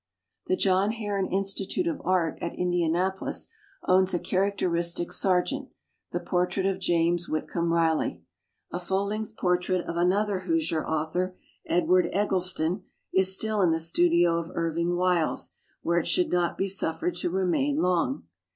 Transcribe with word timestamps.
The 0.47 0.55
John 0.55 0.93
Herron 0.93 1.27
Institute 1.27 1.85
of 1.85 2.01
Art 2.03 2.39
at 2.41 2.55
Indianapolis 2.55 3.49
owns 3.83 4.15
a 4.15 4.19
characteristic 4.19 5.11
Sargent— 5.11 5.69
^the 6.11 6.25
portrait 6.25 6.65
of 6.65 6.79
James 6.79 7.29
Whit 7.29 7.47
comb 7.47 7.71
Riley. 7.71 8.23
A 8.71 8.79
full 8.79 9.05
length 9.05 9.37
portrait 9.37 9.85
of 9.85 9.97
another 9.97 10.39
Hoosier 10.39 10.83
author, 10.87 11.37
Edward 11.67 12.09
Eg 12.13 12.29
gleston, 12.29 12.81
is 13.13 13.35
still 13.35 13.61
in 13.61 13.69
the 13.69 13.79
studio 13.79 14.39
of 14.39 14.49
Irving 14.55 14.95
Wiles 14.95 15.53
where 15.83 15.99
it 15.99 16.07
should 16.07 16.31
not 16.31 16.57
be 16.57 16.67
suffered 16.67 17.13
to 17.17 17.29
remain 17.29 17.75
long. 17.79 18.23